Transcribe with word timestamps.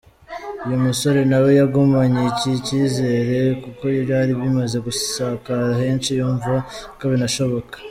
Uyu 0.65 0.77
musore 0.87 1.19
nawe 1.31 1.49
yagumanye 1.59 2.19
iki 2.31 2.51
cyizere 2.65 3.37
kuko 3.63 3.83
byari 4.03 4.31
bimaze 4.39 4.77
gusakara 4.87 5.67
henshi 5.81 6.09
yumva 6.19 6.53
ko 6.97 7.03
binashoboka. 7.11 7.75